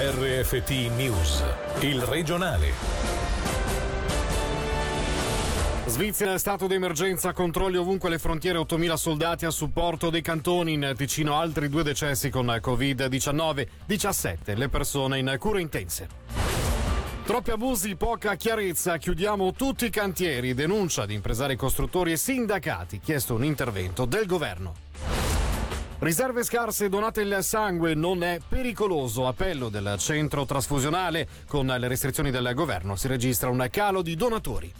RFT 0.00 0.70
News, 0.94 1.42
il 1.80 2.00
regionale. 2.02 2.70
Svizzera, 5.86 6.38
stato 6.38 6.68
d'emergenza, 6.68 7.32
controlli 7.32 7.78
ovunque 7.78 8.08
le 8.08 8.20
frontiere, 8.20 8.60
8.000 8.60 8.94
soldati 8.94 9.44
a 9.44 9.50
supporto 9.50 10.08
dei 10.08 10.22
cantoni, 10.22 10.74
in 10.74 10.92
Ticino 10.96 11.36
altri 11.36 11.68
due 11.68 11.82
decessi 11.82 12.30
con 12.30 12.46
Covid-19, 12.46 13.66
17 13.86 14.54
le 14.54 14.68
persone 14.68 15.18
in 15.18 15.34
cure 15.36 15.60
intense. 15.60 16.06
Troppi 17.24 17.50
abusi, 17.50 17.96
poca 17.96 18.36
chiarezza, 18.36 18.98
chiudiamo 18.98 19.50
tutti 19.50 19.86
i 19.86 19.90
cantieri, 19.90 20.54
denuncia 20.54 21.06
di 21.06 21.14
impresari 21.14 21.56
costruttori 21.56 22.12
e 22.12 22.16
sindacati, 22.16 23.00
chiesto 23.00 23.34
un 23.34 23.42
intervento 23.42 24.04
del 24.04 24.26
governo. 24.26 25.17
Riserve 26.00 26.44
scarse, 26.44 26.88
donate 26.88 27.22
il 27.22 27.38
sangue, 27.40 27.94
non 27.94 28.22
è 28.22 28.38
pericoloso. 28.46 29.26
Appello 29.26 29.68
del 29.68 29.96
centro 29.98 30.44
trasfusionale. 30.44 31.26
Con 31.48 31.66
le 31.66 31.88
restrizioni 31.88 32.30
del 32.30 32.52
governo 32.54 32.94
si 32.94 33.08
registra 33.08 33.50
un 33.50 33.66
calo 33.68 34.00
di 34.00 34.14
donatori. 34.14 34.72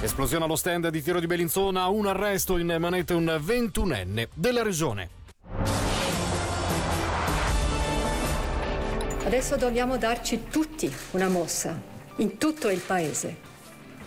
Esplosione 0.00 0.44
allo 0.44 0.56
stand 0.56 0.88
di 0.88 1.02
tiro 1.02 1.20
di 1.20 1.26
Bellinzona, 1.26 1.88
un 1.88 2.06
arresto 2.06 2.56
in 2.56 2.74
manette 2.78 3.12
un 3.12 3.26
21enne 3.26 4.28
della 4.32 4.62
regione. 4.62 5.10
Adesso 9.26 9.56
dobbiamo 9.56 9.98
darci 9.98 10.44
tutti 10.48 10.90
una 11.10 11.28
mossa, 11.28 11.78
in 12.16 12.38
tutto 12.38 12.70
il 12.70 12.80
paese. 12.80 13.36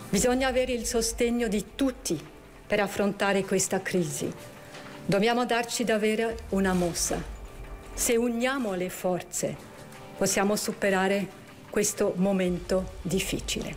Bisogna 0.08 0.48
avere 0.48 0.72
il 0.72 0.86
sostegno 0.86 1.46
di 1.46 1.66
tutti 1.76 2.20
per 2.66 2.80
affrontare 2.80 3.44
questa 3.44 3.80
crisi. 3.80 4.58
Dobbiamo 5.04 5.44
darci 5.44 5.84
davvero 5.84 6.34
una 6.50 6.72
mossa. 6.72 7.22
Se 7.92 8.16
uniamo 8.16 8.74
le 8.74 8.88
forze, 8.88 9.56
possiamo 10.16 10.56
superare 10.56 11.28
questo 11.70 12.12
momento 12.16 12.92
difficile. 13.02 13.74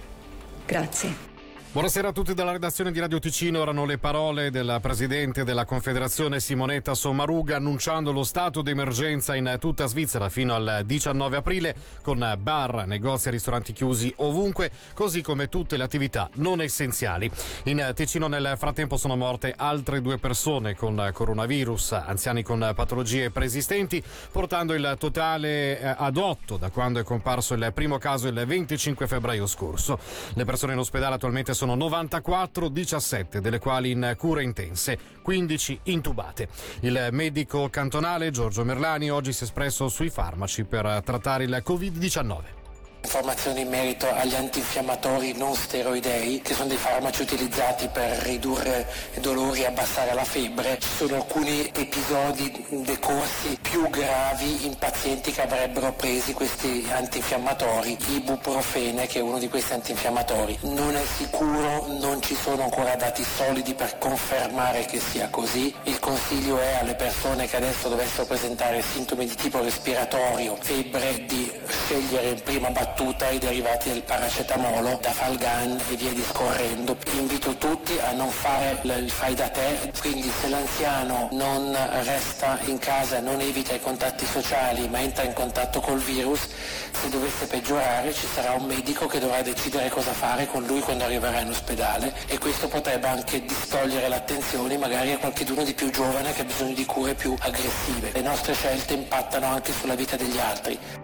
Grazie. 0.65 1.32
Buonasera 1.73 2.09
a 2.09 2.11
tutti 2.11 2.35
dalla 2.35 2.51
redazione 2.51 2.91
di 2.91 2.99
Radio 2.99 3.17
Ticino. 3.17 3.59
Erano 3.59 3.85
le 3.85 3.97
parole 3.97 4.51
del 4.51 4.77
presidente 4.79 5.43
della 5.43 5.65
Confederazione 5.65 6.39
Simonetta 6.39 6.93
Sommaruga 6.93 7.55
annunciando 7.55 8.11
lo 8.11 8.23
stato 8.23 8.61
d'emergenza 8.61 9.33
in 9.33 9.57
tutta 9.59 9.87
Svizzera 9.87 10.29
fino 10.29 10.53
al 10.53 10.83
19 10.85 11.35
aprile 11.35 11.75
con 12.03 12.37
bar, 12.37 12.85
negozi 12.85 13.29
e 13.29 13.31
ristoranti 13.31 13.73
chiusi 13.73 14.13
ovunque, 14.17 14.69
così 14.93 15.23
come 15.23 15.49
tutte 15.49 15.75
le 15.75 15.83
attività 15.83 16.29
non 16.35 16.61
essenziali. 16.61 17.27
In 17.63 17.91
Ticino 17.95 18.27
nel 18.27 18.53
frattempo 18.55 18.95
sono 18.95 19.15
morte 19.15 19.51
altre 19.57 19.99
due 19.99 20.19
persone 20.19 20.75
con 20.75 21.09
coronavirus, 21.11 21.93
anziani 21.93 22.43
con 22.43 22.71
patologie 22.75 23.31
preesistenti, 23.31 24.03
portando 24.31 24.75
il 24.75 24.95
totale 24.99 25.79
eh, 25.79 25.95
ad 25.97 26.17
otto 26.17 26.57
da 26.57 26.69
quando 26.69 26.99
è 26.99 27.03
comparso 27.03 27.55
il 27.55 27.71
primo 27.73 27.97
caso 27.97 28.27
il 28.27 28.45
25 28.45 29.07
febbraio 29.07 29.47
scorso. 29.47 29.97
Le 30.35 30.45
persone 30.45 30.73
in 30.73 30.77
ospedale 30.77 31.15
attualmente 31.15 31.55
sono 31.62 31.62
sono 31.63 31.75
94, 31.75 32.67
17 32.67 33.39
delle 33.39 33.57
quali 33.57 33.91
in 33.91 34.15
cure 34.17 34.43
intense, 34.43 34.99
15 35.21 35.79
intubate. 35.83 36.49
Il 36.81 37.07
medico 37.11 37.69
cantonale 37.69 38.31
Giorgio 38.31 38.65
Merlani 38.65 39.09
oggi 39.09 39.31
si 39.31 39.43
è 39.43 39.45
espresso 39.45 39.87
sui 39.87 40.09
farmaci 40.09 40.65
per 40.65 41.01
trattare 41.05 41.45
il 41.45 41.63
Covid-19 41.65 42.62
informazioni 43.03 43.61
in 43.61 43.67
merito 43.67 44.09
agli 44.09 44.33
antinfiammatori 44.33 45.33
non 45.33 45.53
steroidei, 45.53 46.41
che 46.41 46.53
sono 46.53 46.69
dei 46.69 46.77
farmaci 46.77 47.21
utilizzati 47.21 47.89
per 47.89 48.17
ridurre 48.19 48.87
i 49.15 49.19
dolori 49.19 49.61
e 49.61 49.65
abbassare 49.65 50.13
la 50.13 50.23
febbre. 50.23 50.79
Ci 50.79 50.87
sono 50.95 51.15
alcuni 51.15 51.69
episodi 51.75 52.65
decorsi 52.69 53.57
più 53.61 53.89
gravi 53.89 54.65
in 54.65 54.77
pazienti 54.77 55.31
che 55.31 55.41
avrebbero 55.41 55.91
presi 55.93 56.33
questi 56.33 56.87
antinfiammatori, 56.89 57.97
ibuprofene 58.07 59.05
che 59.05 59.19
è 59.19 59.21
uno 59.21 59.37
di 59.37 59.49
questi 59.49 59.73
antinfiammatori. 59.73 60.57
Non 60.61 60.95
è 60.95 61.03
sicuro, 61.17 61.85
non 61.99 62.21
ci 62.21 62.35
sono 62.35 62.63
ancora 62.63 62.95
dati 62.95 63.23
solidi 63.23 63.73
per 63.73 63.97
confermare 63.97 64.85
che 64.85 64.99
sia 64.99 65.27
così. 65.29 65.73
Il 65.83 65.99
consiglio 65.99 66.57
è 66.57 66.79
alle 66.79 66.95
persone 66.95 67.47
che 67.47 67.57
adesso 67.57 67.89
dovessero 67.89 68.25
presentare 68.25 68.81
sintomi 68.81 69.25
di 69.25 69.35
tipo 69.35 69.61
respiratorio, 69.61 70.55
febbre, 70.59 71.25
di 71.25 71.51
scegliere 71.67 72.29
in 72.29 72.41
prima 72.41 72.69
battuta 72.69 72.92
battuta 72.93 73.27
i 73.31 73.39
derivati 73.39 73.89
del 73.89 74.03
paracetamolo, 74.03 74.99
da 75.01 75.09
Falgan 75.09 75.81
e 75.89 75.95
via 75.95 76.11
discorrendo. 76.11 76.95
Invito 77.17 77.55
tutti 77.55 77.97
a 77.97 78.11
non 78.11 78.29
fare 78.29 78.79
il 78.83 79.09
fai 79.09 79.33
da 79.33 79.49
te, 79.49 79.91
quindi 79.99 80.31
se 80.39 80.47
l'anziano 80.47 81.27
non 81.31 81.75
resta 82.03 82.59
in 82.65 82.77
casa, 82.77 83.19
non 83.19 83.41
evita 83.41 83.73
i 83.73 83.79
contatti 83.79 84.25
sociali 84.27 84.87
ma 84.89 85.01
entra 85.01 85.23
in 85.23 85.33
contatto 85.33 85.79
col 85.79 85.97
virus, 85.97 86.47
se 86.91 87.09
dovesse 87.09 87.47
peggiorare 87.47 88.13
ci 88.13 88.27
sarà 88.31 88.51
un 88.53 88.65
medico 88.65 89.07
che 89.07 89.19
dovrà 89.19 89.41
decidere 89.41 89.89
cosa 89.89 90.11
fare 90.11 90.45
con 90.45 90.63
lui 90.63 90.79
quando 90.81 91.05
arriverà 91.05 91.39
in 91.39 91.49
ospedale 91.49 92.13
e 92.27 92.37
questo 92.37 92.67
potrebbe 92.67 93.07
anche 93.07 93.41
distogliere 93.41 94.07
l'attenzione 94.07 94.77
magari 94.77 95.13
a 95.13 95.17
qualcuno 95.17 95.63
di 95.63 95.73
più 95.73 95.89
giovane 95.89 96.31
che 96.33 96.41
ha 96.41 96.45
bisogno 96.45 96.75
di 96.75 96.85
cure 96.85 97.15
più 97.15 97.35
aggressive. 97.39 98.11
Le 98.13 98.21
nostre 98.21 98.53
scelte 98.53 98.93
impattano 98.93 99.47
anche 99.47 99.73
sulla 99.73 99.95
vita 99.95 100.15
degli 100.15 100.37
altri. 100.37 101.02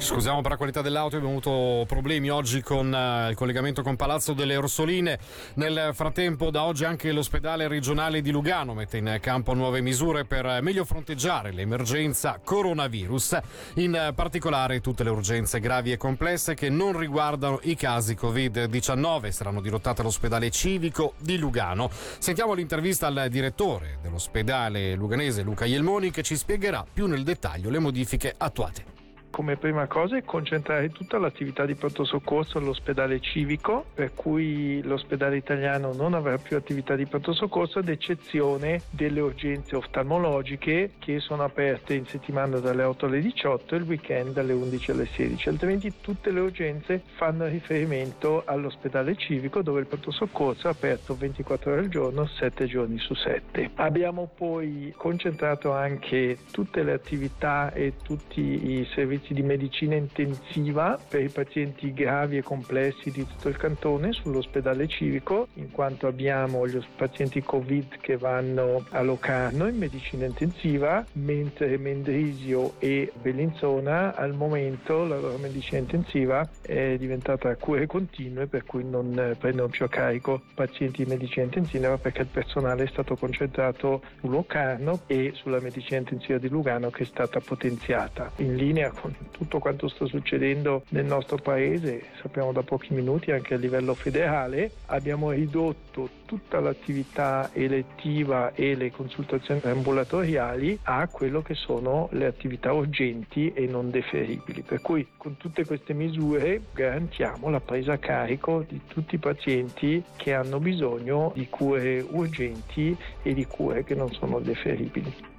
Scusiamo 0.00 0.42
per 0.42 0.52
la 0.52 0.56
qualità 0.56 0.80
dell'auto, 0.80 1.16
abbiamo 1.16 1.36
avuto 1.36 1.84
problemi 1.86 2.30
oggi 2.30 2.62
con 2.62 2.86
uh, 2.86 3.30
il 3.30 3.34
collegamento 3.34 3.82
con 3.82 3.96
Palazzo 3.96 4.32
delle 4.32 4.56
Orsoline. 4.56 5.18
Nel 5.54 5.90
frattempo, 5.92 6.50
da 6.50 6.62
oggi 6.62 6.84
anche 6.84 7.10
l'ospedale 7.10 7.66
regionale 7.66 8.22
di 8.22 8.30
Lugano 8.30 8.74
mette 8.74 8.98
in 8.98 9.18
campo 9.20 9.54
nuove 9.54 9.80
misure 9.80 10.24
per 10.24 10.60
meglio 10.62 10.84
fronteggiare 10.84 11.50
l'emergenza 11.50 12.38
coronavirus, 12.42 13.38
in 13.74 14.12
particolare 14.14 14.80
tutte 14.80 15.02
le 15.02 15.10
urgenze 15.10 15.58
gravi 15.58 15.90
e 15.90 15.96
complesse 15.96 16.54
che 16.54 16.70
non 16.70 16.96
riguardano 16.96 17.58
i 17.64 17.74
casi 17.74 18.14
Covid-19 18.14 19.30
saranno 19.30 19.60
dirottate 19.60 20.02
all'ospedale 20.02 20.48
civico 20.50 21.14
di 21.18 21.38
Lugano. 21.38 21.90
Sentiamo 22.18 22.54
l'intervista 22.54 23.08
al 23.08 23.26
direttore 23.28 23.98
dell'ospedale 24.00 24.94
luganese 24.94 25.42
Luca 25.42 25.64
Ielmoni 25.64 26.12
che 26.12 26.22
ci 26.22 26.36
spiegherà 26.36 26.86
più 26.90 27.06
nel 27.06 27.24
dettaglio 27.24 27.68
le 27.68 27.80
modifiche 27.80 28.32
attuate 28.36 28.97
come 29.30 29.56
prima 29.56 29.86
cosa 29.86 30.16
è 30.16 30.24
concentrare 30.24 30.90
tutta 30.90 31.18
l'attività 31.18 31.66
di 31.66 31.74
pronto 31.74 32.04
soccorso 32.04 32.58
all'ospedale 32.58 33.20
civico, 33.20 33.84
per 33.94 34.14
cui 34.14 34.82
l'ospedale 34.82 35.36
italiano 35.36 35.92
non 35.92 36.14
avrà 36.14 36.38
più 36.38 36.56
attività 36.56 36.96
di 36.96 37.06
pronto 37.06 37.32
soccorso 37.32 37.78
ad 37.78 37.88
eccezione 37.88 38.82
delle 38.90 39.20
urgenze 39.20 39.76
oftalmologiche 39.76 40.92
che 40.98 41.20
sono 41.20 41.44
aperte 41.44 41.94
in 41.94 42.06
settimana 42.06 42.58
dalle 42.58 42.82
8 42.82 43.06
alle 43.06 43.20
18 43.20 43.74
e 43.74 43.78
il 43.78 43.84
weekend 43.84 44.32
dalle 44.32 44.52
11 44.52 44.90
alle 44.90 45.06
16, 45.06 45.48
altrimenti 45.48 45.92
tutte 46.00 46.30
le 46.30 46.40
urgenze 46.40 47.02
fanno 47.16 47.46
riferimento 47.46 48.42
all'ospedale 48.44 49.14
civico 49.16 49.62
dove 49.62 49.80
il 49.80 49.86
pronto 49.86 50.10
soccorso 50.10 50.68
è 50.68 50.70
aperto 50.70 51.14
24 51.16 51.72
ore 51.72 51.80
al 51.80 51.88
giorno, 51.88 52.26
7 52.26 52.66
giorni 52.66 52.98
su 52.98 53.14
7. 53.14 53.70
Abbiamo 53.74 54.30
poi 54.34 54.92
concentrato 54.96 55.72
anche 55.72 56.38
tutte 56.50 56.82
le 56.82 56.92
attività 56.92 57.72
e 57.72 57.94
tutti 58.02 58.40
i 58.40 58.88
servizi 58.94 59.17
servizi 59.18 59.34
di 59.34 59.42
medicina 59.42 59.94
intensiva 59.96 60.98
per 61.08 61.22
i 61.22 61.28
pazienti 61.28 61.92
gravi 61.92 62.38
e 62.38 62.42
complessi 62.42 63.10
di 63.10 63.26
tutto 63.26 63.48
il 63.48 63.56
cantone 63.56 64.12
sull'ospedale 64.12 64.86
civico, 64.86 65.48
in 65.54 65.70
quanto 65.70 66.06
abbiamo 66.06 66.66
gli 66.66 66.78
pazienti 66.96 67.42
Covid 67.42 67.98
che 68.00 68.16
vanno 68.16 68.84
a 68.90 69.02
Locarno 69.02 69.66
in 69.66 69.76
medicina 69.76 70.26
intensiva, 70.26 71.04
mentre 71.14 71.76
Mendrisio 71.78 72.74
e 72.78 73.12
Bellinzona 73.20 74.14
al 74.14 74.34
momento 74.34 75.04
la 75.04 75.18
loro 75.18 75.38
medicina 75.38 75.78
intensiva 75.78 76.48
è 76.62 76.96
diventata 76.98 77.54
cure 77.56 77.86
continue 77.86 78.46
per 78.46 78.64
cui 78.64 78.84
non 78.84 79.36
prendono 79.38 79.68
più 79.68 79.84
a 79.84 79.88
carico 79.88 80.42
pazienti 80.54 81.04
di 81.04 81.10
medicina 81.10 81.44
intensiva 81.44 81.96
perché 81.98 82.22
il 82.22 82.28
personale 82.28 82.84
è 82.84 82.86
stato 82.86 83.16
concentrato 83.16 84.02
su 84.20 84.28
Locarno 84.28 85.00
e 85.06 85.32
sulla 85.34 85.60
medicina 85.60 85.98
intensiva 85.98 86.38
di 86.38 86.48
Lugano 86.48 86.90
che 86.90 87.02
è 87.02 87.06
stata 87.06 87.40
potenziata. 87.40 88.30
In 88.36 88.54
linea 88.54 88.90
con 88.90 89.07
tutto 89.30 89.58
quanto 89.58 89.88
sta 89.88 90.06
succedendo 90.06 90.84
nel 90.90 91.04
nostro 91.04 91.36
paese, 91.36 92.04
sappiamo 92.20 92.52
da 92.52 92.62
pochi 92.62 92.92
minuti 92.94 93.30
anche 93.30 93.54
a 93.54 93.56
livello 93.56 93.94
federale, 93.94 94.72
abbiamo 94.86 95.30
ridotto 95.30 96.08
tutta 96.24 96.60
l'attività 96.60 97.50
elettiva 97.52 98.52
e 98.54 98.74
le 98.74 98.90
consultazioni 98.90 99.60
ambulatoriali 99.64 100.78
a 100.82 101.08
quello 101.08 101.40
che 101.42 101.54
sono 101.54 102.08
le 102.12 102.26
attività 102.26 102.72
urgenti 102.72 103.52
e 103.54 103.66
non 103.66 103.90
deferibili. 103.90 104.62
Per 104.62 104.80
cui 104.80 105.06
con 105.16 105.36
tutte 105.36 105.64
queste 105.64 105.94
misure 105.94 106.60
garantiamo 106.72 107.48
la 107.48 107.60
presa 107.60 107.94
a 107.94 107.98
carico 107.98 108.64
di 108.68 108.80
tutti 108.86 109.14
i 109.14 109.18
pazienti 109.18 110.02
che 110.16 110.34
hanno 110.34 110.58
bisogno 110.58 111.32
di 111.34 111.48
cure 111.48 112.04
urgenti 112.10 112.96
e 113.22 113.32
di 113.32 113.46
cure 113.46 113.84
che 113.84 113.94
non 113.94 114.12
sono 114.12 114.38
deferibili. 114.40 115.36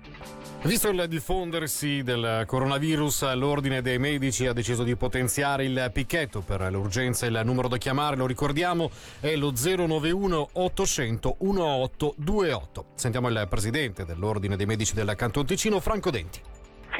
Visto 0.62 0.90
il 0.90 1.08
diffondersi 1.08 2.04
del 2.04 2.44
coronavirus, 2.46 3.34
l'Ordine 3.34 3.82
dei 3.82 3.98
Medici 3.98 4.46
ha 4.46 4.52
deciso 4.52 4.84
di 4.84 4.96
potenziare 4.98 5.64
il 5.64 5.90
picchetto 5.94 6.42
per 6.42 6.70
l'urgenza. 6.70 7.26
Il 7.26 7.42
numero 7.46 7.70
da 7.70 7.78
chiamare, 7.78 8.18
lo 8.18 8.26
ricordiamo, 8.26 8.92
è 9.22 9.36
lo 9.38 9.52
091 9.52 10.50
800 10.52 11.38
1828. 11.40 12.86
Sentiamo 12.94 13.30
il 13.30 13.48
presidente 13.50 14.04
dell'Ordine 14.04 14.58
dei 14.58 14.66
Medici 14.66 14.94
del 14.94 15.14
Canton 15.16 15.46
Ticino, 15.46 15.80
Franco 15.80 16.12
Denti 16.12 16.42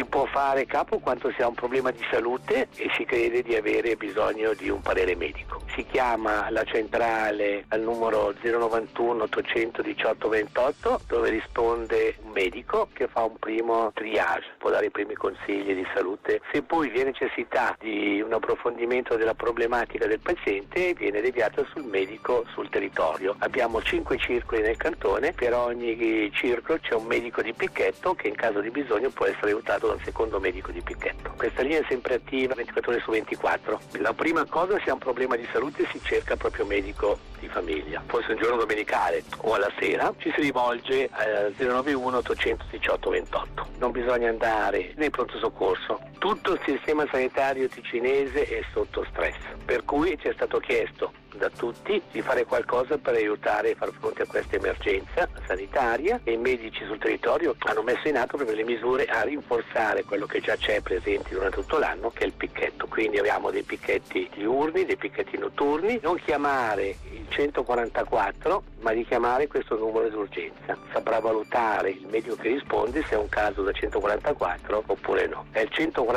può 0.06 0.26
fare 0.26 0.66
capo 0.66 1.00
quando 1.00 1.32
si 1.32 1.42
ha 1.42 1.48
un 1.48 1.54
problema 1.54 1.92
di 1.92 2.06
salute 2.10 2.68
e 2.76 2.90
si 2.96 3.06
crede 3.06 3.42
di 3.42 3.56
avere 3.56 3.96
bisogno 3.96 4.54
di 4.54 4.70
un 4.70 4.82
parere 4.82 5.16
medico. 5.16 5.62
Si 5.76 5.86
chiama 5.86 6.50
la 6.50 6.64
centrale 6.64 7.66
al 7.70 7.82
numero 7.82 8.34
091 8.42 9.24
818 9.24 10.30
28 10.30 11.02
dove 11.08 11.30
risponde 11.30 12.16
un 12.24 12.32
medico 12.32 12.90
che 12.94 13.08
fa 13.08 13.24
un 13.24 13.38
primo 13.38 13.92
triage, 13.94 14.56
può 14.58 14.70
dare 14.70 14.88
i 14.88 14.92
primi 14.92 15.14
consigli 15.14 15.74
di 15.74 15.86
salute. 15.94 16.42
Se 16.52 16.62
poi 16.62 16.90
vi 16.90 17.00
è 17.00 17.04
necessità 17.04 17.76
di 17.80 18.22
un 18.22 18.34
approfondimento 18.34 19.16
della 19.16 19.36
problematica 19.36 20.06
del 20.08 20.20
paziente 20.20 20.94
viene 20.94 21.22
deviato 21.22 21.66
sul 21.74 21.84
medico 21.84 22.46
sul 22.54 22.70
territorio. 22.70 23.36
Abbiamo 23.40 23.82
cinque 23.82 24.18
circoli 24.18 24.62
nel 24.62 24.78
cantone, 24.78 25.34
per 25.34 25.54
ogni 25.54 26.32
circolo 26.34 26.80
c'è 26.80 26.94
un 26.94 27.06
medico 27.06 27.42
di 27.42 27.54
picchetto 27.54 28.14
che 28.14 28.28
in 28.28 28.36
caso 28.36 28.60
di 28.60 28.70
bisogno 28.70 29.10
può 29.10 29.26
essere 29.26 29.52
aiutato 29.52 29.89
da 29.90 29.96
un 29.96 30.02
secondo 30.04 30.40
medico 30.40 30.72
di 30.72 30.82
picchetto. 30.82 31.34
Questa 31.36 31.64
linea 31.64 31.80
è 31.80 31.86
sempre 31.88 32.16
attiva 32.16 32.54
24 32.54 32.92
ore 32.92 33.02
su 33.02 33.12
24. 33.12 33.80
La 34.00 34.14
prima 34.14 34.46
cosa 34.46 34.80
se 34.84 34.90
ha 34.92 34.94
un 34.94 35.00
problema 35.00 35.36
di 35.36 35.48
salute 35.52 35.88
si 35.92 36.00
cerca 36.04 36.34
il 36.34 36.40
proprio 36.40 36.66
medico 36.66 37.18
di 37.40 37.48
famiglia. 37.48 38.04
Fosse 38.06 38.34
un 38.34 38.38
giorno 38.38 38.58
domenicale 38.58 39.24
o 39.38 39.54
alla 39.54 39.72
sera 39.80 40.14
ci 40.18 40.32
si 40.36 40.42
rivolge 40.42 41.10
al 41.12 41.54
091 41.58 42.18
818 42.18 43.10
28. 43.10 43.68
Non 43.80 43.92
bisogna 43.92 44.30
andare 44.30 44.94
nei 44.96 45.10
pronto 45.10 45.38
soccorso. 45.40 46.00
Tutto 46.20 46.52
il 46.52 46.60
sistema 46.66 47.08
sanitario 47.10 47.70
ticinese 47.70 48.44
è 48.44 48.62
sotto 48.74 49.06
stress, 49.10 49.38
per 49.64 49.86
cui 49.86 50.18
ci 50.20 50.28
è 50.28 50.34
stato 50.34 50.60
chiesto 50.60 51.14
da 51.38 51.50
tutti 51.50 52.02
di 52.12 52.22
fare 52.22 52.44
qualcosa 52.44 52.98
per 52.98 53.14
aiutare 53.16 53.72
a 53.72 53.76
far 53.76 53.92
fronte 53.98 54.24
a 54.24 54.26
questa 54.26 54.58
emergenza 54.58 55.30
sanitaria 55.48 56.20
e 56.24 56.34
i 56.34 56.38
medici 56.38 56.84
sul 56.86 56.98
territorio 56.98 57.56
hanno 57.60 57.84
messo 57.84 58.08
in 58.08 58.18
atto 58.18 58.36
proprio 58.36 58.58
le 58.58 58.64
misure 58.64 59.06
a 59.06 59.22
rinforzare 59.22 60.04
quello 60.04 60.26
che 60.26 60.42
già 60.42 60.56
c'è 60.56 60.82
presente 60.82 61.30
durante 61.30 61.58
tutto 61.62 61.78
l'anno 61.78 62.12
che 62.12 62.24
è 62.24 62.28
il 62.28 62.34
picchetto. 62.34 62.88
Quindi 62.88 63.20
abbiamo 63.20 63.52
dei 63.52 63.64
picchetti 63.64 64.30
diurni, 64.34 64.86
dei 64.86 64.98
picchetti 64.98 65.38
notturni, 65.38 66.00
non 66.02 66.18
chiamare 66.18 66.98
il 67.12 67.26
144 67.30 68.64
ma 68.82 68.94
di 68.94 69.06
chiamare 69.06 69.48
questo 69.48 69.78
numero 69.78 70.10
d'urgenza. 70.10 70.78
Saprà 70.92 71.20
valutare 71.20 71.92
il 71.92 72.08
medico 72.10 72.36
che 72.36 72.50
risponde 72.50 73.04
se 73.04 73.16
è 73.16 73.18
un 73.18 73.30
caso 73.30 73.62
da 73.62 73.72
144 73.72 74.84
oppure 74.86 75.28
no. 75.28 75.46
E 75.52 75.62
il 75.62 75.70
144 75.70 76.09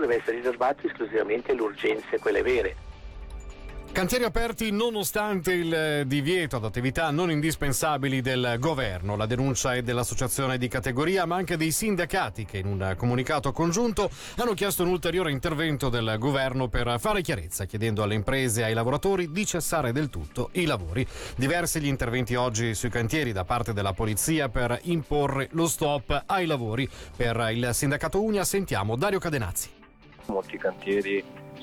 deve 0.00 0.16
essere 0.16 0.36
riservato 0.36 0.86
esclusivamente 0.86 1.52
alle 1.52 1.62
urgenze, 1.62 2.18
quelle 2.18 2.42
vere. 2.42 2.76
Cantieri 3.92 4.24
aperti 4.24 4.70
nonostante 4.70 5.52
il 5.52 6.04
divieto 6.06 6.56
ad 6.56 6.64
attività 6.64 7.10
non 7.10 7.30
indispensabili 7.30 8.22
del 8.22 8.56
governo. 8.58 9.16
La 9.16 9.26
denuncia 9.26 9.74
è 9.74 9.82
dell'associazione 9.82 10.56
di 10.56 10.66
categoria, 10.66 11.26
ma 11.26 11.36
anche 11.36 11.58
dei 11.58 11.70
sindacati 11.70 12.46
che 12.46 12.56
in 12.56 12.66
un 12.66 12.94
comunicato 12.96 13.52
congiunto 13.52 14.10
hanno 14.38 14.54
chiesto 14.54 14.82
un 14.82 14.88
ulteriore 14.88 15.30
intervento 15.30 15.90
del 15.90 16.16
governo 16.18 16.68
per 16.68 16.96
fare 16.98 17.20
chiarezza, 17.20 17.66
chiedendo 17.66 18.02
alle 18.02 18.14
imprese 18.14 18.62
e 18.62 18.64
ai 18.64 18.74
lavoratori 18.74 19.30
di 19.30 19.44
cessare 19.44 19.92
del 19.92 20.08
tutto 20.08 20.48
i 20.52 20.64
lavori. 20.64 21.06
Diversi 21.36 21.78
gli 21.78 21.86
interventi 21.86 22.34
oggi 22.34 22.74
sui 22.74 22.88
cantieri 22.88 23.32
da 23.32 23.44
parte 23.44 23.74
della 23.74 23.92
polizia 23.92 24.48
per 24.48 24.80
imporre 24.84 25.48
lo 25.52 25.68
stop 25.68 26.24
ai 26.26 26.46
lavori. 26.46 26.88
Per 27.14 27.50
il 27.52 27.68
sindacato 27.74 28.22
Unia 28.22 28.44
sentiamo 28.44 28.96
Dario 28.96 29.18
Cadenazzi. 29.18 29.68
Molti 30.26 30.56
cantieri 30.56 31.22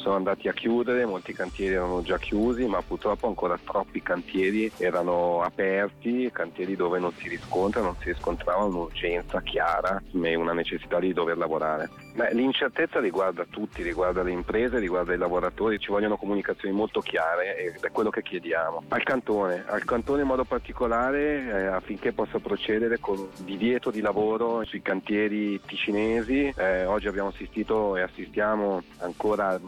sono 0.10 0.16
andati 0.16 0.48
a 0.48 0.54
chiudere, 0.54 1.06
molti 1.06 1.34
cantieri 1.34 1.76
erano 1.76 2.02
già 2.02 2.18
chiusi, 2.18 2.66
ma 2.66 2.82
purtroppo 2.82 3.28
ancora 3.28 3.60
troppi 3.64 4.02
cantieri 4.02 4.72
erano 4.78 5.44
aperti, 5.44 6.32
cantieri 6.34 6.76
dove 6.76 6.98
non 6.98 7.12
si 7.14 7.30
riscontra, 7.30 7.82
non 7.82 7.96
si 8.00 8.06
riscontrava 8.06 8.64
un'urgenza 8.64 9.40
chiara 9.42 10.02
e 10.20 10.36
una 10.36 10.54
necessità 10.54 11.00
di 11.00 11.14
dover 11.14 11.38
lavorare. 11.38 11.90
Beh, 12.16 12.34
l'incertezza 12.34 13.00
riguarda 13.00 13.46
tutti, 13.48 13.84
riguarda 13.84 14.24
le 14.24 14.32
imprese, 14.32 14.80
riguarda 14.80 15.14
i 15.14 15.18
lavoratori, 15.18 15.78
ci 15.78 15.92
vogliono 15.92 16.18
comunicazioni 16.18 16.74
molto 16.74 17.02
chiare 17.02 17.56
ed 17.58 17.84
è 17.84 17.92
quello 17.92 18.10
che 18.10 18.24
chiediamo. 18.24 18.86
Al 18.88 19.04
cantone, 19.04 19.64
al 19.68 19.86
cantone 19.86 20.24
in 20.24 20.28
modo 20.28 20.44
particolare 20.44 21.46
eh, 21.46 21.66
affinché 21.68 22.14
possa 22.14 22.40
procedere 22.40 23.00
con 23.00 23.30
divieto 23.44 23.92
di 23.92 24.02
lavoro 24.02 24.66
sui 24.66 24.82
cantieri 24.82 25.62
ticinesi. 25.62 26.52
Eh, 26.58 26.86
oggi 26.86 27.08
abbiamo 27.08 27.30
assistito 27.30 27.96
e 27.96 28.02
assistiamo 28.02 28.82
ancora 28.98 29.50
a 29.50 29.60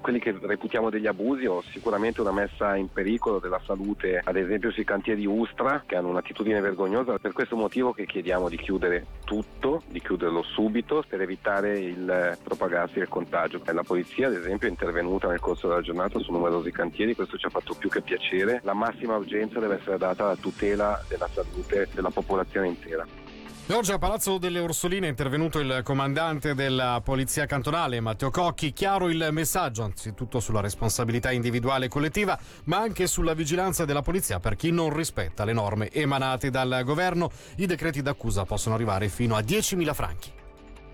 quelli 0.00 0.18
che 0.18 0.36
reputiamo 0.40 0.90
degli 0.90 1.06
abusi 1.06 1.46
o 1.46 1.62
sicuramente 1.62 2.20
una 2.20 2.32
messa 2.32 2.76
in 2.76 2.90
pericolo 2.92 3.38
della 3.38 3.60
salute, 3.64 4.20
ad 4.22 4.36
esempio 4.36 4.70
sui 4.70 4.84
cantieri 4.84 5.26
Ustra 5.26 5.82
che 5.86 5.96
hanno 5.96 6.08
un'attitudine 6.08 6.60
vergognosa. 6.60 7.18
Per 7.18 7.32
questo 7.32 7.56
motivo 7.56 7.92
che 7.92 8.06
chiediamo 8.06 8.48
di 8.48 8.56
chiudere 8.56 9.06
tutto, 9.24 9.82
di 9.88 10.00
chiuderlo 10.00 10.42
subito 10.42 11.04
per 11.08 11.20
evitare 11.20 11.78
il 11.78 12.38
propagarsi 12.42 12.98
del 12.98 13.08
contagio. 13.08 13.60
La 13.64 13.82
polizia 13.82 14.28
ad 14.28 14.34
esempio 14.34 14.68
è 14.68 14.70
intervenuta 14.70 15.28
nel 15.28 15.40
corso 15.40 15.68
della 15.68 15.82
giornata 15.82 16.18
su 16.18 16.32
numerosi 16.32 16.70
cantieri, 16.70 17.14
questo 17.14 17.36
ci 17.36 17.46
ha 17.46 17.50
fatto 17.50 17.74
più 17.74 17.88
che 17.88 18.00
piacere. 18.00 18.60
La 18.64 18.74
massima 18.74 19.16
urgenza 19.16 19.60
deve 19.60 19.76
essere 19.76 19.98
data 19.98 20.24
alla 20.24 20.36
tutela 20.36 21.02
della 21.08 21.28
salute 21.28 21.88
della 21.92 22.10
popolazione 22.10 22.68
intera. 22.68 23.25
Oggi 23.68 23.90
a 23.90 23.98
Palazzo 23.98 24.38
delle 24.38 24.60
Orsoline 24.60 25.08
è 25.08 25.10
intervenuto 25.10 25.58
il 25.58 25.80
comandante 25.82 26.54
della 26.54 27.00
Polizia 27.02 27.46
Cantonale, 27.46 28.00
Matteo 28.00 28.30
Cocchi. 28.30 28.72
Chiaro 28.72 29.08
il 29.08 29.28
messaggio, 29.32 29.82
anzitutto 29.82 30.38
sulla 30.38 30.60
responsabilità 30.60 31.32
individuale 31.32 31.86
e 31.86 31.88
collettiva, 31.88 32.38
ma 32.64 32.78
anche 32.78 33.08
sulla 33.08 33.34
vigilanza 33.34 33.84
della 33.84 34.02
polizia 34.02 34.38
per 34.38 34.54
chi 34.54 34.70
non 34.70 34.94
rispetta 34.94 35.44
le 35.44 35.52
norme 35.52 35.90
emanate 35.90 36.48
dal 36.48 36.82
governo. 36.84 37.28
I 37.56 37.66
decreti 37.66 38.02
d'accusa 38.02 38.44
possono 38.44 38.76
arrivare 38.76 39.08
fino 39.08 39.34
a 39.34 39.40
10.000 39.40 39.94
franchi. 39.94 40.30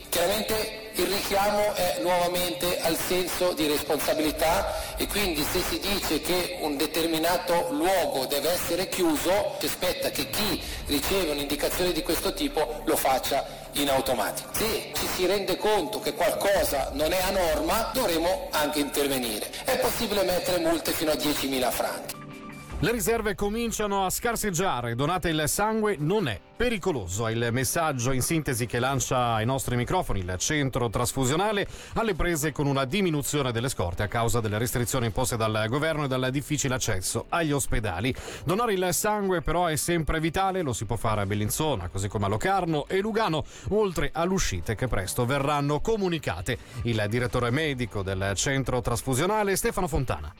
Chiaramente 0.08 0.81
il 0.96 1.06
richiamo 1.06 1.74
è 1.74 1.98
nuovamente 2.00 2.80
al 2.80 2.96
senso 2.96 3.52
di 3.52 3.66
responsabilità 3.66 4.96
e 4.96 5.06
quindi 5.06 5.42
se 5.42 5.60
si 5.60 5.78
dice 5.78 6.20
che 6.20 6.58
un 6.60 6.76
determinato 6.76 7.68
luogo 7.70 8.26
deve 8.26 8.50
essere 8.50 8.88
chiuso, 8.88 9.56
si 9.58 9.66
aspetta 9.66 10.10
che 10.10 10.28
chi 10.28 10.62
riceve 10.86 11.30
un'indicazione 11.30 11.92
di 11.92 12.02
questo 12.02 12.34
tipo 12.34 12.82
lo 12.84 12.96
faccia 12.96 13.44
in 13.72 13.88
automatico. 13.88 14.50
Se 14.52 14.92
ci 14.94 15.06
si 15.14 15.26
rende 15.26 15.56
conto 15.56 16.00
che 16.00 16.12
qualcosa 16.12 16.90
non 16.92 17.12
è 17.12 17.20
a 17.20 17.30
norma, 17.30 17.90
dovremo 17.94 18.48
anche 18.50 18.80
intervenire. 18.80 19.50
È 19.64 19.78
possibile 19.78 20.22
mettere 20.24 20.58
multe 20.58 20.92
fino 20.92 21.10
a 21.10 21.14
10.000 21.14 21.70
franchi. 21.70 22.21
Le 22.82 22.90
riserve 22.90 23.36
cominciano 23.36 24.04
a 24.04 24.10
scarseggiare, 24.10 24.96
donate 24.96 25.28
il 25.28 25.44
sangue 25.46 25.94
non 26.00 26.26
è 26.26 26.40
pericoloso. 26.56 27.28
È 27.28 27.30
il 27.30 27.50
messaggio 27.52 28.10
in 28.10 28.22
sintesi 28.22 28.66
che 28.66 28.80
lancia 28.80 29.34
ai 29.34 29.46
nostri 29.46 29.76
microfoni 29.76 30.18
il 30.18 30.34
centro 30.38 30.90
trasfusionale 30.90 31.68
alle 31.94 32.16
prese 32.16 32.50
con 32.50 32.66
una 32.66 32.84
diminuzione 32.84 33.52
delle 33.52 33.68
scorte 33.68 34.02
a 34.02 34.08
causa 34.08 34.40
delle 34.40 34.58
restrizioni 34.58 35.06
imposte 35.06 35.36
dal 35.36 35.66
governo 35.68 36.06
e 36.06 36.08
dal 36.08 36.28
difficile 36.32 36.74
accesso 36.74 37.26
agli 37.28 37.52
ospedali. 37.52 38.12
Donare 38.44 38.72
il 38.72 38.88
sangue 38.90 39.42
però 39.42 39.66
è 39.66 39.76
sempre 39.76 40.18
vitale, 40.18 40.62
lo 40.62 40.72
si 40.72 40.84
può 40.84 40.96
fare 40.96 41.20
a 41.20 41.26
Bellinzona, 41.26 41.86
così 41.86 42.08
come 42.08 42.24
a 42.24 42.28
Locarno 42.28 42.88
e 42.88 42.98
Lugano, 42.98 43.44
oltre 43.68 44.10
alle 44.12 44.32
uscite 44.32 44.74
che 44.74 44.88
presto 44.88 45.24
verranno 45.24 45.80
comunicate. 45.80 46.58
Il 46.82 47.06
direttore 47.08 47.50
medico 47.50 48.02
del 48.02 48.32
centro 48.34 48.80
trasfusionale 48.80 49.54
Stefano 49.54 49.86
Fontana 49.86 50.34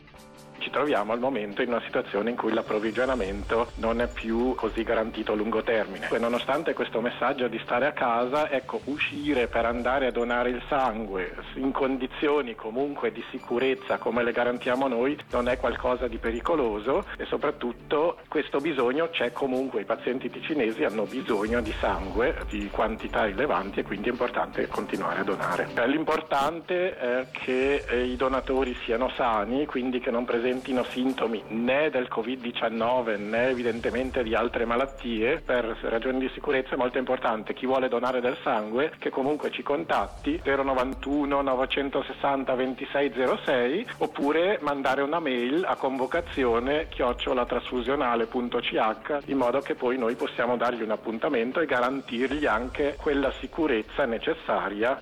ci 0.62 0.70
troviamo 0.70 1.12
al 1.12 1.18
momento 1.18 1.60
in 1.60 1.68
una 1.68 1.82
situazione 1.84 2.30
in 2.30 2.36
cui 2.36 2.52
l'approvvigionamento 2.52 3.72
non 3.76 4.00
è 4.00 4.08
più 4.08 4.54
così 4.54 4.82
garantito 4.84 5.32
a 5.32 5.34
lungo 5.34 5.62
termine. 5.62 6.08
E 6.10 6.18
nonostante 6.18 6.72
questo 6.72 7.00
messaggio 7.00 7.48
di 7.48 7.60
stare 7.64 7.86
a 7.86 7.92
casa, 7.92 8.50
ecco, 8.50 8.80
uscire 8.84 9.48
per 9.48 9.66
andare 9.66 10.06
a 10.06 10.12
donare 10.12 10.50
il 10.50 10.62
sangue 10.68 11.34
in 11.54 11.72
condizioni 11.72 12.54
comunque 12.54 13.12
di 13.12 13.22
sicurezza 13.30 13.98
come 13.98 14.22
le 14.22 14.32
garantiamo 14.32 14.86
noi 14.86 15.18
non 15.30 15.48
è 15.48 15.58
qualcosa 15.58 16.06
di 16.06 16.18
pericoloso 16.18 17.04
e 17.16 17.24
soprattutto 17.26 18.18
questo 18.28 18.58
bisogno 18.58 19.08
c'è 19.10 19.32
comunque, 19.32 19.82
i 19.82 19.84
pazienti 19.84 20.30
ticinesi 20.30 20.84
hanno 20.84 21.04
bisogno 21.04 21.60
di 21.60 21.74
sangue 21.80 22.36
di 22.48 22.68
quantità 22.70 23.24
rilevanti 23.24 23.80
e 23.80 23.82
quindi 23.82 24.08
è 24.08 24.12
importante 24.12 24.66
continuare 24.68 25.20
a 25.20 25.24
donare. 25.24 25.68
L'importante 25.86 26.96
è 26.96 27.26
che 27.32 27.84
eh, 27.88 28.04
i 28.04 28.16
donatori 28.16 28.76
siano 28.84 29.10
sani, 29.16 29.66
quindi 29.66 29.98
che 29.98 30.10
non 30.10 30.24
presentino 30.24 30.51
presentino 30.52 30.84
sintomi 30.84 31.42
né 31.48 31.88
del 31.88 32.08
Covid-19 32.14 33.18
né 33.18 33.48
evidentemente 33.48 34.22
di 34.22 34.34
altre 34.34 34.66
malattie, 34.66 35.40
per 35.40 35.78
ragioni 35.80 36.18
di 36.18 36.28
sicurezza 36.34 36.74
è 36.74 36.76
molto 36.76 36.98
importante. 36.98 37.54
Chi 37.54 37.64
vuole 37.64 37.88
donare 37.88 38.20
del 38.20 38.36
sangue 38.42 38.92
che 38.98 39.08
comunque 39.08 39.50
ci 39.50 39.62
contatti 39.62 40.38
091 40.44 41.40
960 41.40 42.54
2606 42.54 43.86
oppure 43.98 44.58
mandare 44.60 45.00
una 45.00 45.20
mail 45.20 45.64
a 45.64 45.76
convocazione 45.76 46.88
chiocciolatrasfusionale.ch 46.88 49.20
in 49.26 49.36
modo 49.38 49.60
che 49.60 49.74
poi 49.74 49.96
noi 49.96 50.16
possiamo 50.16 50.58
dargli 50.58 50.82
un 50.82 50.90
appuntamento 50.90 51.60
e 51.60 51.66
garantirgli 51.66 52.44
anche 52.44 52.96
quella 53.00 53.32
sicurezza 53.40 54.04
necessaria 54.04 55.00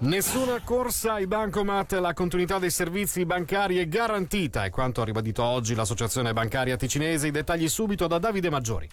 Nessuna 0.00 0.62
corsa 0.64 1.12
ai 1.12 1.26
bancomat, 1.26 1.92
la 1.92 2.14
continuità 2.14 2.58
dei 2.58 2.70
servizi 2.70 3.26
bancari 3.26 3.76
è 3.76 3.86
garantita, 3.86 4.64
è 4.64 4.70
quanto 4.70 5.02
ha 5.02 5.04
ribadito 5.04 5.42
oggi 5.42 5.74
l'associazione 5.74 6.32
bancaria 6.32 6.78
ticinese. 6.78 7.26
I 7.26 7.30
dettagli 7.30 7.68
subito 7.68 8.06
da 8.06 8.16
Davide 8.16 8.48
Maggiori. 8.48 8.88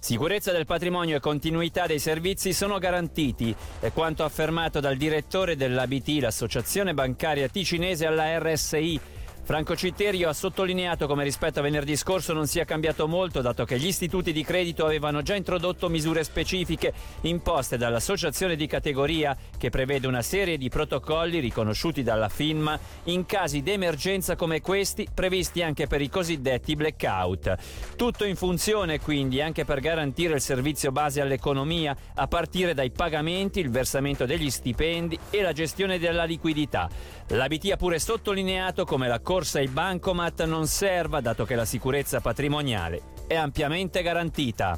Sicurezza 0.00 0.50
del 0.50 0.66
patrimonio 0.66 1.14
e 1.14 1.20
continuità 1.20 1.86
dei 1.86 2.00
servizi 2.00 2.52
sono 2.52 2.78
garantiti, 2.78 3.54
è 3.78 3.92
quanto 3.92 4.24
affermato 4.24 4.80
dal 4.80 4.96
direttore 4.96 5.54
dell'ABT, 5.54 6.18
l'associazione 6.22 6.92
bancaria 6.92 7.46
ticinese 7.46 8.06
alla 8.06 8.36
RSI, 8.40 9.00
Franco 9.48 9.74
Citterio 9.74 10.28
ha 10.28 10.34
sottolineato 10.34 11.06
come 11.06 11.24
rispetto 11.24 11.60
a 11.60 11.62
venerdì 11.62 11.96
scorso 11.96 12.34
non 12.34 12.46
sia 12.46 12.66
cambiato 12.66 13.08
molto, 13.08 13.40
dato 13.40 13.64
che 13.64 13.78
gli 13.78 13.86
istituti 13.86 14.30
di 14.30 14.44
credito 14.44 14.84
avevano 14.84 15.22
già 15.22 15.34
introdotto 15.34 15.88
misure 15.88 16.22
specifiche 16.22 16.92
imposte 17.22 17.78
dall'associazione 17.78 18.56
di 18.56 18.66
categoria 18.66 19.34
che 19.56 19.70
prevede 19.70 20.06
una 20.06 20.20
serie 20.20 20.58
di 20.58 20.68
protocolli 20.68 21.38
riconosciuti 21.38 22.02
dalla 22.02 22.28
FINMA 22.28 22.78
in 23.04 23.24
casi 23.24 23.62
d'emergenza 23.62 24.36
come 24.36 24.60
questi 24.60 25.08
previsti 25.14 25.62
anche 25.62 25.86
per 25.86 26.02
i 26.02 26.10
cosiddetti 26.10 26.76
blackout. 26.76 27.56
Tutto 27.96 28.26
in 28.26 28.36
funzione 28.36 29.00
quindi 29.00 29.40
anche 29.40 29.64
per 29.64 29.80
garantire 29.80 30.34
il 30.34 30.42
servizio 30.42 30.92
base 30.92 31.22
all'economia 31.22 31.96
a 32.16 32.26
partire 32.26 32.74
dai 32.74 32.90
pagamenti, 32.90 33.60
il 33.60 33.70
versamento 33.70 34.26
degli 34.26 34.50
stipendi 34.50 35.18
e 35.30 35.40
la 35.40 35.54
gestione 35.54 35.98
della 35.98 36.24
liquidità. 36.24 36.86
L'ABT 37.28 37.70
ha 37.72 37.76
pure 37.76 37.98
sottolineato 37.98 38.84
come 38.84 39.08
la 39.08 39.20
corsa 39.38 39.60
ai 39.60 39.68
bancomat 39.68 40.44
non 40.46 40.66
serva 40.66 41.20
dato 41.20 41.44
che 41.44 41.54
la 41.54 41.64
sicurezza 41.64 42.20
patrimoniale 42.20 43.02
è 43.28 43.36
ampiamente 43.36 44.02
garantita. 44.02 44.76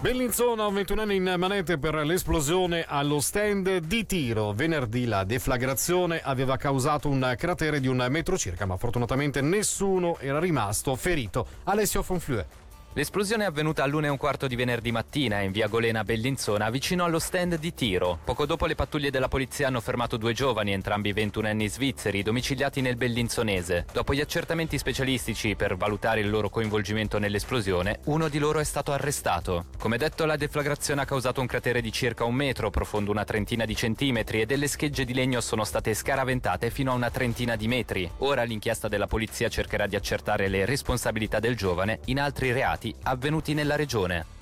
Bellinzona, 0.00 0.66
un 0.66 0.72
21 0.72 1.02
anni 1.02 1.16
in 1.16 1.34
manette 1.36 1.76
per 1.76 1.94
l'esplosione 1.96 2.86
allo 2.88 3.20
stand 3.20 3.80
di 3.80 4.06
tiro. 4.06 4.54
Venerdì 4.54 5.04
la 5.04 5.24
deflagrazione 5.24 6.22
aveva 6.24 6.56
causato 6.56 7.10
un 7.10 7.34
cratere 7.36 7.80
di 7.80 7.86
un 7.86 8.06
metro 8.08 8.38
circa, 8.38 8.64
ma 8.64 8.78
fortunatamente 8.78 9.42
nessuno 9.42 10.16
era 10.18 10.38
rimasto 10.38 10.96
ferito. 10.96 11.46
Alessio 11.64 12.02
Fonflue. 12.02 12.46
L'esplosione 12.94 13.44
è 13.44 13.46
avvenuta 13.46 13.84
e 13.84 14.08
un 14.08 14.16
quarto 14.16 14.48
di 14.48 14.56
venerdì 14.56 14.90
mattina 14.90 15.42
in 15.42 15.52
via 15.52 15.68
Golena 15.68 16.02
Bellinzona, 16.02 16.70
vicino 16.70 17.04
allo 17.04 17.20
stand 17.20 17.56
di 17.56 17.72
tiro. 17.72 18.18
Poco 18.24 18.46
dopo 18.46 18.66
le 18.66 18.74
pattuglie 18.74 19.12
della 19.12 19.28
polizia 19.28 19.68
hanno 19.68 19.80
fermato 19.80 20.16
due 20.16 20.32
giovani, 20.32 20.72
entrambi 20.72 21.12
ventunenni 21.12 21.68
svizzeri, 21.68 22.24
domiciliati 22.24 22.80
nel 22.80 22.96
Bellinzonese. 22.96 23.86
Dopo 23.92 24.12
gli 24.12 24.20
accertamenti 24.20 24.76
specialistici 24.76 25.54
per 25.54 25.76
valutare 25.76 26.18
il 26.18 26.30
loro 26.30 26.50
coinvolgimento 26.50 27.20
nell'esplosione, 27.20 28.00
uno 28.06 28.28
di 28.28 28.40
loro 28.40 28.58
è 28.58 28.64
stato 28.64 28.90
arrestato. 28.90 29.66
Come 29.78 29.96
detto, 29.96 30.24
la 30.24 30.36
deflagrazione 30.36 31.02
ha 31.02 31.06
causato 31.06 31.40
un 31.40 31.46
cratere 31.46 31.80
di 31.80 31.92
circa 31.92 32.24
un 32.24 32.34
metro, 32.34 32.70
profondo 32.70 33.12
una 33.12 33.24
trentina 33.24 33.66
di 33.66 33.76
centimetri, 33.76 34.40
e 34.40 34.46
delle 34.46 34.66
schegge 34.66 35.04
di 35.04 35.14
legno 35.14 35.40
sono 35.40 35.62
state 35.62 35.94
scaraventate 35.94 36.70
fino 36.70 36.90
a 36.90 36.96
una 36.96 37.10
trentina 37.10 37.54
di 37.54 37.68
metri. 37.68 38.10
Ora 38.18 38.42
l'inchiesta 38.42 38.88
della 38.88 39.06
polizia 39.06 39.48
cercherà 39.48 39.86
di 39.86 39.94
accertare 39.94 40.48
le 40.48 40.64
responsabilità 40.64 41.38
del 41.38 41.54
giovane 41.54 42.00
in 42.06 42.18
altri 42.18 42.50
reati 42.50 42.79
reati 42.80 42.94
avvenuti 43.02 43.52
nella 43.52 43.76
regione. 43.76 44.38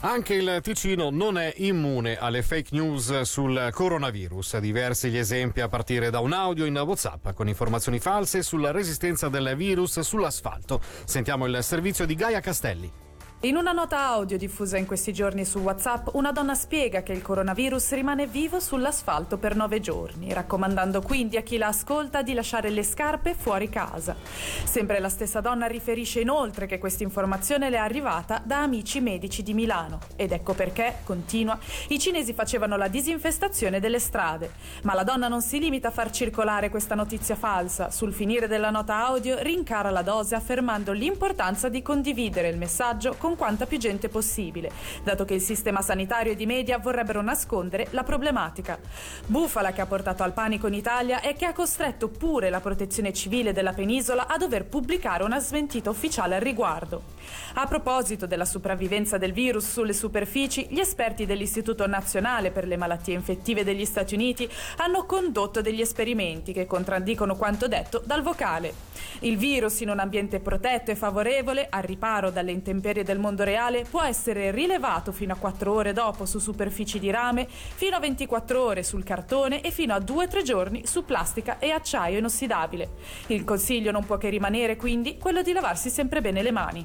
Anche 0.00 0.34
il 0.34 0.60
Ticino 0.62 1.10
non 1.10 1.36
è 1.38 1.52
immune 1.56 2.16
alle 2.16 2.42
fake 2.42 2.68
news 2.72 3.22
sul 3.22 3.70
coronavirus. 3.72 4.58
Diversi 4.58 5.08
gli 5.08 5.16
esempi 5.16 5.60
a 5.60 5.68
partire 5.68 6.10
da 6.10 6.20
un 6.20 6.32
audio 6.32 6.64
in 6.66 6.76
WhatsApp 6.76 7.30
con 7.30 7.48
informazioni 7.48 7.98
false 7.98 8.42
sulla 8.42 8.70
resistenza 8.70 9.28
del 9.28 9.54
virus 9.56 9.98
sull'asfalto. 9.98 10.80
Sentiamo 11.04 11.46
il 11.46 11.58
servizio 11.62 12.06
di 12.06 12.14
Gaia 12.14 12.40
Castelli. 12.40 13.05
In 13.40 13.54
una 13.54 13.72
nota 13.72 13.98
audio 13.98 14.38
diffusa 14.38 14.78
in 14.78 14.86
questi 14.86 15.12
giorni 15.12 15.44
su 15.44 15.58
WhatsApp, 15.58 16.08
una 16.14 16.32
donna 16.32 16.54
spiega 16.54 17.02
che 17.02 17.12
il 17.12 17.20
coronavirus 17.20 17.92
rimane 17.92 18.26
vivo 18.26 18.58
sull'asfalto 18.58 19.36
per 19.36 19.54
nove 19.54 19.78
giorni, 19.78 20.32
raccomandando 20.32 21.02
quindi 21.02 21.36
a 21.36 21.42
chi 21.42 21.58
la 21.58 21.66
ascolta 21.66 22.22
di 22.22 22.32
lasciare 22.32 22.70
le 22.70 22.82
scarpe 22.82 23.34
fuori 23.34 23.68
casa. 23.68 24.16
Sempre 24.64 25.00
la 25.00 25.10
stessa 25.10 25.42
donna 25.42 25.66
riferisce 25.66 26.20
inoltre 26.20 26.64
che 26.64 26.78
questa 26.78 27.02
informazione 27.02 27.68
le 27.68 27.76
è 27.76 27.80
arrivata 27.80 28.40
da 28.42 28.62
amici 28.62 29.00
medici 29.00 29.42
di 29.42 29.52
Milano. 29.52 29.98
Ed 30.16 30.32
ecco 30.32 30.54
perché, 30.54 31.00
continua, 31.04 31.58
i 31.88 31.98
cinesi 31.98 32.32
facevano 32.32 32.78
la 32.78 32.88
disinfestazione 32.88 33.80
delle 33.80 34.00
strade. 34.00 34.52
Ma 34.84 34.94
la 34.94 35.04
donna 35.04 35.28
non 35.28 35.42
si 35.42 35.58
limita 35.58 35.88
a 35.88 35.92
far 35.92 36.10
circolare 36.10 36.70
questa 36.70 36.94
notizia 36.94 37.36
falsa. 37.36 37.90
Sul 37.90 38.14
finire 38.14 38.48
della 38.48 38.70
nota 38.70 39.04
audio 39.04 39.38
rincara 39.40 39.90
la 39.90 40.02
dose 40.02 40.34
affermando 40.34 40.92
l'importanza 40.92 41.68
di 41.68 41.82
condividere 41.82 42.48
il 42.48 42.56
messaggio 42.56 43.14
con 43.18 43.25
quanta 43.34 43.66
più 43.66 43.78
gente 43.78 44.08
possibile, 44.08 44.70
dato 45.02 45.24
che 45.24 45.34
il 45.34 45.40
sistema 45.40 45.82
sanitario 45.82 46.32
ed 46.32 46.40
i 46.40 46.46
media 46.46 46.78
vorrebbero 46.78 47.22
nascondere 47.22 47.88
la 47.90 48.04
problematica. 48.04 48.78
Bufala 49.26 49.72
che 49.72 49.80
ha 49.80 49.86
portato 49.86 50.22
al 50.22 50.32
panico 50.32 50.68
in 50.68 50.74
Italia 50.74 51.20
e 51.20 51.32
che 51.32 51.46
ha 51.46 51.52
costretto 51.52 52.08
pure 52.08 52.50
la 52.50 52.60
protezione 52.60 53.12
civile 53.12 53.52
della 53.52 53.72
penisola 53.72 54.28
a 54.28 54.36
dover 54.36 54.66
pubblicare 54.66 55.24
una 55.24 55.40
smentita 55.40 55.90
ufficiale 55.90 56.36
al 56.36 56.42
riguardo. 56.42 57.14
A 57.54 57.66
proposito 57.66 58.26
della 58.26 58.44
sopravvivenza 58.44 59.18
del 59.18 59.32
virus 59.32 59.70
sulle 59.70 59.94
superfici, 59.94 60.66
gli 60.70 60.78
esperti 60.78 61.26
dell'Istituto 61.26 61.86
Nazionale 61.86 62.50
per 62.50 62.66
le 62.66 62.76
Malattie 62.76 63.14
Infettive 63.14 63.64
degli 63.64 63.84
Stati 63.84 64.14
Uniti 64.14 64.48
hanno 64.76 65.06
condotto 65.06 65.62
degli 65.62 65.80
esperimenti 65.80 66.52
che 66.52 66.66
contraddicono 66.66 67.34
quanto 67.36 67.66
detto 67.66 68.02
dal 68.04 68.22
vocale. 68.22 68.72
Il 69.20 69.38
virus 69.38 69.80
in 69.80 69.88
un 69.88 69.98
ambiente 69.98 70.40
protetto 70.40 70.90
e 70.90 70.96
favorevole, 70.96 71.66
al 71.70 71.82
riparo 71.82 72.30
dalle 72.30 72.52
intemperie 72.52 73.02
del 73.02 73.15
mondo 73.18 73.44
reale, 73.44 73.84
può 73.88 74.02
essere 74.02 74.50
rilevato 74.50 75.12
fino 75.12 75.32
a 75.32 75.36
4 75.36 75.72
ore 75.72 75.92
dopo 75.92 76.26
su 76.26 76.38
superfici 76.38 76.98
di 76.98 77.10
rame, 77.10 77.46
fino 77.48 77.96
a 77.96 78.00
24 78.00 78.62
ore 78.62 78.82
sul 78.82 79.04
cartone 79.04 79.60
e 79.60 79.70
fino 79.70 79.94
a 79.94 79.98
2-3 79.98 80.42
giorni 80.42 80.86
su 80.86 81.04
plastica 81.04 81.58
e 81.58 81.70
acciaio 81.70 82.18
inossidabile. 82.18 82.90
Il 83.28 83.44
consiglio 83.44 83.90
non 83.90 84.04
può 84.04 84.16
che 84.16 84.28
rimanere 84.28 84.76
quindi 84.76 85.18
quello 85.18 85.42
di 85.42 85.52
lavarsi 85.52 85.90
sempre 85.90 86.20
bene 86.20 86.42
le 86.42 86.50
mani. 86.50 86.84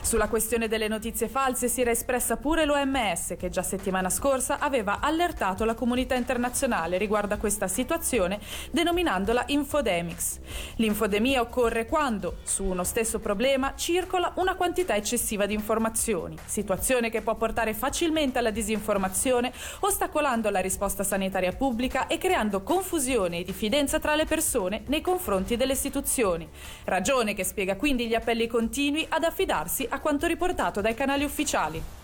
Sulla 0.00 0.28
questione 0.28 0.68
delle 0.68 0.88
notizie 0.88 1.28
false 1.28 1.68
si 1.68 1.80
era 1.80 1.90
espressa 1.90 2.36
pure 2.36 2.64
l'OMS 2.64 3.34
che 3.38 3.48
già 3.48 3.62
settimana 3.62 4.10
scorsa 4.10 4.58
aveva 4.58 5.00
allertato 5.00 5.64
la 5.64 5.74
comunità 5.74 6.14
internazionale 6.14 6.98
riguardo 6.98 7.34
a 7.34 7.38
questa 7.38 7.68
situazione 7.68 8.40
denominandola 8.70 9.44
infodemics. 9.46 10.40
L'infodemia 10.76 11.40
occorre 11.40 11.86
quando, 11.86 12.36
su 12.42 12.64
uno 12.64 12.84
stesso 12.84 13.18
problema, 13.18 13.74
circola 13.76 14.32
una 14.36 14.54
quantità 14.54 14.94
eccessiva 14.94 15.46
di 15.46 15.54
informazioni, 15.72 16.36
situazione 16.44 17.08
che 17.08 17.22
può 17.22 17.34
portare 17.34 17.72
facilmente 17.72 18.38
alla 18.38 18.50
disinformazione, 18.50 19.52
ostacolando 19.80 20.50
la 20.50 20.60
risposta 20.60 21.02
sanitaria 21.02 21.52
pubblica 21.52 22.06
e 22.08 22.18
creando 22.18 22.62
confusione 22.62 23.38
e 23.38 23.44
diffidenza 23.44 23.98
tra 23.98 24.14
le 24.14 24.26
persone 24.26 24.82
nei 24.88 25.00
confronti 25.00 25.56
delle 25.56 25.72
istituzioni. 25.72 26.46
Ragione 26.84 27.32
che 27.32 27.44
spiega 27.44 27.76
quindi 27.76 28.06
gli 28.06 28.14
appelli 28.14 28.46
continui 28.46 29.06
ad 29.08 29.24
affidarsi 29.24 29.86
a 29.88 29.98
quanto 30.00 30.26
riportato 30.26 30.82
dai 30.82 30.94
canali 30.94 31.24
ufficiali. 31.24 32.01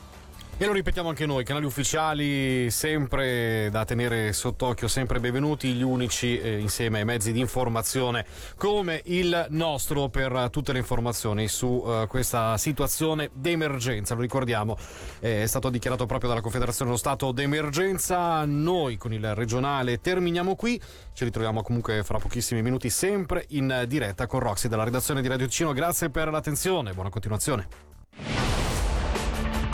E 0.61 0.67
lo 0.67 0.73
ripetiamo 0.73 1.09
anche 1.09 1.25
noi, 1.25 1.45
canali 1.45 1.67
ufficiali 1.67 2.69
sempre 2.73 3.69
da 3.71 3.85
tenere 3.85 4.33
sott'occhio, 4.33 4.89
sempre 4.89 5.21
benvenuti, 5.21 5.73
gli 5.73 5.85
unici 5.85 6.37
eh, 6.37 6.59
insieme 6.59 6.99
ai 6.99 7.05
mezzi 7.05 7.31
di 7.31 7.39
informazione 7.39 8.27
come 8.57 9.01
il 9.05 9.47
nostro 9.51 10.09
per 10.09 10.49
tutte 10.51 10.73
le 10.73 10.81
informazioni 10.81 11.47
su 11.47 11.85
eh, 11.87 12.07
questa 12.09 12.57
situazione 12.57 13.31
d'emergenza. 13.33 14.17
Lo 14.17 14.21
ricordiamo, 14.21 14.77
eh, 15.21 15.45
è 15.45 15.47
stato 15.47 15.71
dichiarato 15.71 16.07
proprio 16.07 16.29
dalla 16.29 16.41
Confederazione 16.41 16.91
lo 16.91 16.97
stato 16.97 17.31
d'emergenza. 17.31 18.45
Noi 18.45 18.97
con 18.97 19.13
il 19.13 19.37
regionale 19.37 20.01
terminiamo 20.01 20.57
qui, 20.57 20.83
ci 21.13 21.23
ritroviamo 21.23 21.63
comunque 21.63 22.03
fra 22.03 22.19
pochissimi 22.19 22.63
minuti 22.63 22.91
sempre 22.91 23.45
in 23.51 23.85
diretta 23.87 24.27
con 24.27 24.41
Roxy 24.41 24.67
dalla 24.67 24.83
redazione 24.83 25.23
di 25.23 25.29
Radio 25.29 25.47
Ticino. 25.47 25.73
Grazie 25.73 26.11
per 26.11 26.29
l'attenzione, 26.33 26.95
buona 26.95 27.11
continuazione 27.11 27.88